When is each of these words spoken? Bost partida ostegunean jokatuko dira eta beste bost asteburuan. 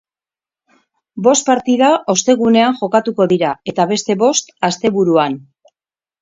Bost 1.27 1.45
partida 1.51 1.89
ostegunean 2.13 2.79
jokatuko 2.79 3.29
dira 3.35 3.53
eta 3.73 3.87
beste 3.93 4.17
bost 4.25 4.51
asteburuan. 4.71 5.39